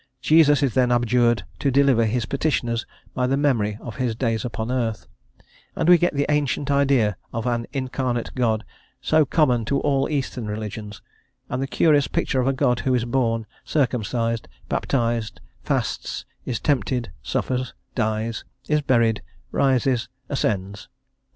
Jesus 0.19 0.63
is 0.63 0.73
then 0.73 0.91
abjured 0.91 1.43
to 1.59 1.69
deliver 1.69 2.05
His 2.05 2.25
petitioners 2.25 2.87
by 3.13 3.27
the 3.27 3.37
memory 3.37 3.77
of 3.81 3.97
His 3.97 4.15
days 4.15 4.43
upon 4.43 4.71
earth, 4.71 5.05
and 5.75 5.87
we 5.87 5.99
get 5.99 6.15
the 6.15 6.25
ancient 6.27 6.71
idea 6.71 7.17
of 7.31 7.45
an 7.45 7.67
incarnate 7.71 8.33
God, 8.33 8.65
so 8.99 9.27
common 9.27 9.63
to 9.65 9.79
all 9.81 10.09
eastern 10.09 10.47
religions, 10.47 11.03
and 11.49 11.61
the 11.61 11.67
curious 11.67 12.07
picture 12.07 12.41
of 12.41 12.47
a 12.47 12.51
God 12.53 12.79
who 12.79 12.95
is 12.95 13.05
born, 13.05 13.45
circumcised, 13.63 14.47
baptised, 14.67 15.39
fasts, 15.61 16.25
is 16.45 16.59
tempted, 16.59 17.11
suffers, 17.21 17.75
dies, 17.93 18.43
is 18.67 18.81
buried, 18.81 19.21
rises, 19.51 20.09
ascends. 20.29 20.89